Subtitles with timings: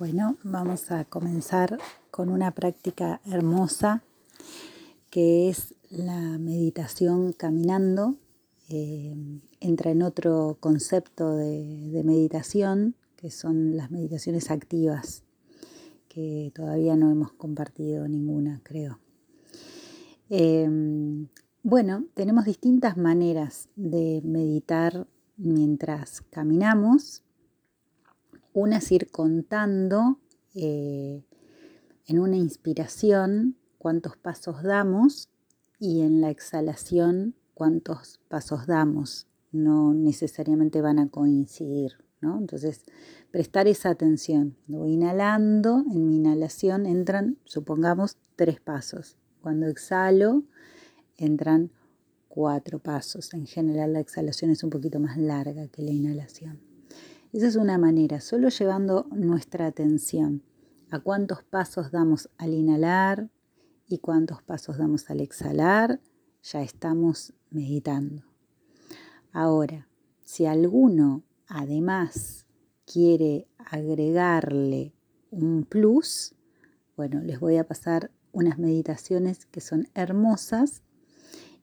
[0.00, 1.76] Bueno, vamos a comenzar
[2.10, 4.02] con una práctica hermosa
[5.10, 8.16] que es la meditación caminando.
[8.70, 9.14] Eh,
[9.60, 15.22] entra en otro concepto de, meditación que son las meditaciones activas,
[16.08, 19.00] que todavía no hemos compartido ninguna, creo.
[20.30, 21.28] Em,
[21.62, 25.06] bueno, tenemos distintas maneras de meditar
[25.36, 27.22] mientras caminamos
[28.52, 30.18] una es ir contando
[30.54, 31.24] eh,
[32.06, 35.28] en una inspiración cuántos pasos damos
[35.78, 39.26] y en la exhalación cuántos pasos damos.
[39.52, 42.38] No necesariamente van a coincidir, ¿no?
[42.38, 42.84] Entonces,
[43.30, 44.56] prestar esa atención.
[44.66, 49.16] Cuando voy inhalando, en mi inhalación entran, supongamos, tres pasos.
[49.40, 50.44] Cuando exhalo,
[51.16, 51.70] entran
[52.28, 53.34] cuatro pasos.
[53.34, 56.69] En general, la exhalación es un poquito más larga que la inhalación.
[57.32, 60.42] Esa es una manera, solo llevando nuestra atención
[60.90, 63.30] a cuántos pasos damos al inhalar
[63.86, 66.00] y cuántos pasos damos al exhalar,
[66.42, 68.24] ya estamos meditando.
[69.30, 69.86] Ahora,
[70.22, 72.46] si alguno además
[72.84, 74.92] quiere agregarle
[75.30, 76.34] un plus,
[76.96, 80.82] bueno, les voy a pasar unas meditaciones que son hermosas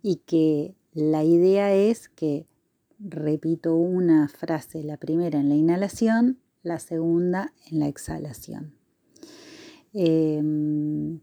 [0.01, 2.47] y que la idea es que
[2.99, 8.73] repito una frase, la primera en la inhalación, la segunda en la exhalación.
[9.93, 11.19] Em,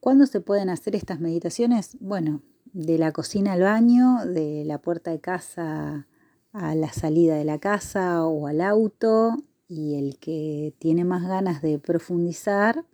[0.00, 1.96] ¿Cuándo se pueden hacer estas meditaciones?
[2.00, 6.06] Bueno, de la cocina al baño, de la puerta de casa
[6.52, 9.36] a la salida de la casa o al auto
[9.68, 12.84] y el que tiene más ganas de profundizar,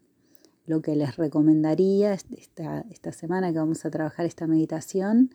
[0.66, 5.34] lo que les recomendaría esta, esta semana que vamos a trabajar esta meditación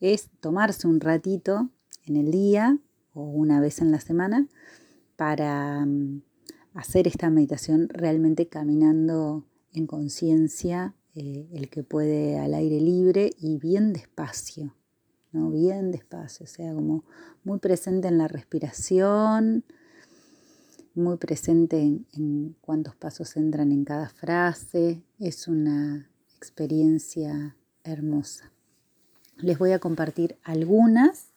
[0.00, 1.70] es tomarse un ratito
[2.04, 2.78] en el día
[3.12, 4.48] o una vez en la semana
[5.16, 6.22] para mm,
[6.74, 13.58] hacer esta meditación realmente caminando en conciencia, eh, el que puede al aire libre y
[13.58, 14.74] bien despacio,
[15.32, 15.50] ¿no?
[15.50, 17.04] Bien despacio, o sea, como
[17.44, 19.64] muy presente en la respiración,
[20.94, 25.02] muy presente en cuántos pasos entran en cada frase.
[25.18, 28.52] Es una experiencia hermosa.
[29.36, 31.33] Les voy a compartir algunas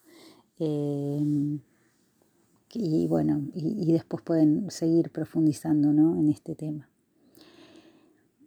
[0.60, 1.60] Em,
[2.74, 6.90] y bueno, y, después pueden seguir profundizando en este tema.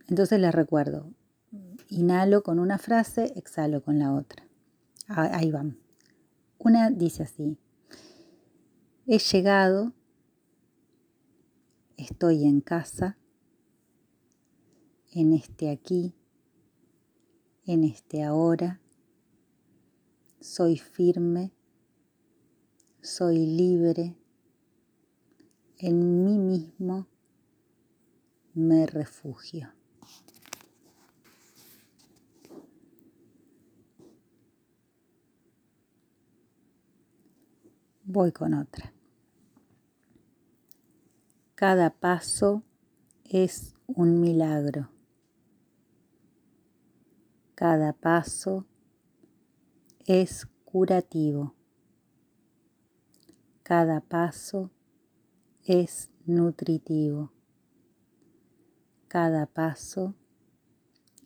[0.09, 1.11] Entonces les recuerdo,
[1.89, 4.47] inhalo con una frase, exhalo con la otra.
[5.09, 5.79] Ahí van.
[6.59, 7.57] Una dice así,
[9.07, 9.93] he llegado,
[11.97, 13.17] estoy en casa,
[15.13, 16.15] en este aquí,
[17.67, 18.81] en este ahora,
[20.41, 21.53] soy firme
[23.03, 24.15] soy libre,
[25.79, 27.07] en mí mismo
[28.55, 29.73] me refugio.
[38.05, 38.93] Voy con otra.
[41.55, 42.65] Cada paso
[43.25, 44.91] es un milagro.
[47.55, 48.67] Cada paso
[50.07, 51.60] es curativo.
[53.71, 54.73] Cada paso
[55.65, 57.31] es nutritivo.
[59.07, 60.17] Cada paso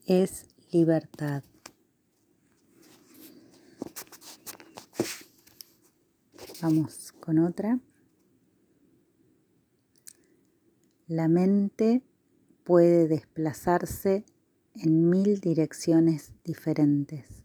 [0.05, 1.43] es libertad.
[6.61, 7.81] Vamos con otra.
[11.07, 12.03] La mente
[12.63, 14.27] puede desplazarse
[14.75, 17.43] en mil direcciones diferentes,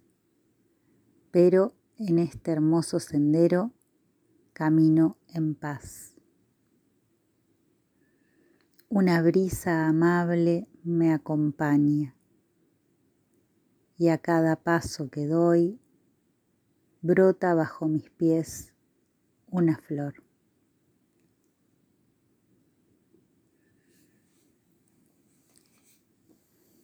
[1.31, 3.71] pero en este hermoso sendero
[4.59, 6.13] camino en paz.
[8.89, 12.13] Una brisa amable me acompaña
[13.97, 15.79] y a cada paso que doy
[17.01, 18.73] brota bajo mis pies
[19.47, 20.15] una flor.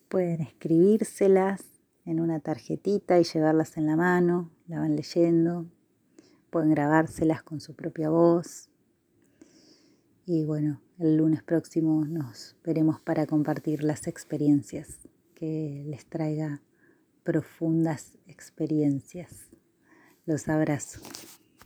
[0.08, 1.62] Pueden escribírselas
[2.06, 5.66] en una tarjetita y llevarlas en la mano, la van leyendo,
[6.56, 8.70] pueden grabárselas con su propia voz.
[10.26, 15.00] Y bueno, el lunes próximo nos veremos para compartir las experiencias,
[15.34, 16.62] que les traiga
[17.26, 19.50] profundas experiencias.
[20.26, 21.02] Los abrazo.